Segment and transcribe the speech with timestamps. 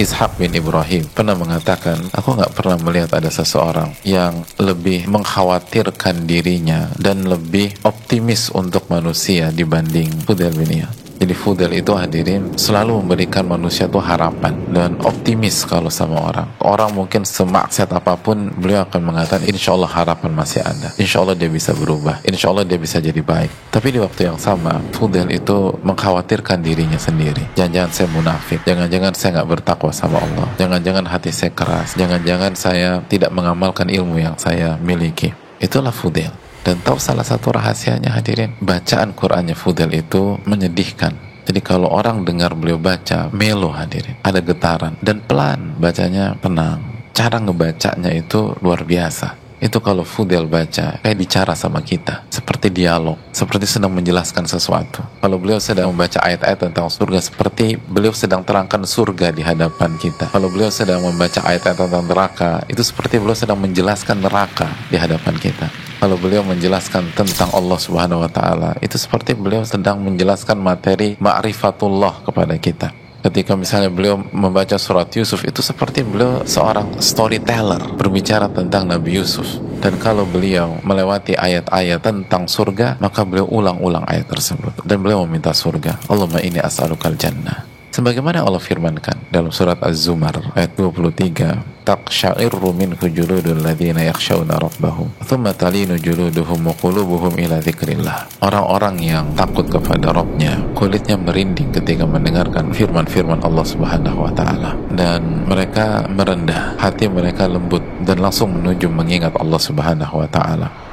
[0.00, 6.88] Ishak bin Ibrahim pernah mengatakan, aku nggak pernah melihat ada seseorang yang lebih mengkhawatirkan dirinya
[6.96, 11.09] dan lebih optimis untuk manusia dibanding Fudel bin Iyad.
[11.20, 16.48] Jadi Fudel itu hadirin selalu memberikan manusia itu harapan dan optimis kalau sama orang.
[16.64, 20.88] Orang mungkin semaksiat apa pun beliau akan mengatakan insya Allah harapan masih ada.
[20.96, 22.24] Insya Allah dia bisa berubah.
[22.24, 23.68] Insya Allah dia bisa jadi baik.
[23.68, 27.52] Tapi di waktu yang sama Fudel itu mengkhawatirkan dirinya sendiri.
[27.52, 28.64] Jangan-jangan saya munafik.
[28.64, 30.48] Jangan-jangan saya nggak bertakwa sama Allah.
[30.56, 32.00] Jangan-jangan hati saya keras.
[32.00, 35.36] Jangan-jangan saya tidak mengamalkan ilmu yang saya miliki.
[35.60, 36.39] Itulah Fudel.
[36.60, 41.16] Dan tahu salah satu rahasianya hadirin, bacaan Qur'annya Fudel itu menyedihkan.
[41.48, 46.84] Jadi kalau orang dengar beliau baca, melo hadirin, ada getaran dan pelan, bacanya tenang.
[47.16, 49.40] Cara ngebacanya itu luar biasa.
[49.60, 55.04] Itu kalau Fudel baca, kayak bicara sama kita, seperti dialog, seperti sedang menjelaskan sesuatu.
[55.20, 60.32] Kalau beliau sedang membaca ayat-ayat tentang surga, seperti beliau sedang terangkan surga di hadapan kita.
[60.32, 65.36] Kalau beliau sedang membaca ayat-ayat tentang neraka, itu seperti beliau sedang menjelaskan neraka di hadapan
[65.36, 65.68] kita
[66.00, 68.72] kalau beliau menjelaskan tentang Allah Subhanahu wa taala.
[68.80, 72.88] Itu seperti beliau sedang menjelaskan materi ma'rifatullah kepada kita.
[73.20, 79.60] Ketika misalnya beliau membaca surat Yusuf itu seperti beliau seorang storyteller berbicara tentang Nabi Yusuf.
[79.84, 84.72] Dan kalau beliau melewati ayat-ayat tentang surga maka beliau ulang-ulang ayat tersebut.
[84.88, 86.00] Dan beliau meminta surga.
[86.08, 93.58] Allahumma ini as'alukal jannah sebagaimana Allah firmankan dalam surat Az-Zumar ayat 23 taqsha'irru minhu juludul
[93.60, 100.70] ladzina yakhshawna rabbahum thumma talinu juluduhum wa qulubuhum ila dzikrillah orang-orang yang takut kepada Rabbnya
[100.74, 104.74] kulitnya merinding ketika mendengarkan firman-firman Allah Subhanahu wa taala.
[104.90, 110.89] Dan mereka merendah hati mereka lembut dan langsung menuju mengingat Allah Subhanahu wa taala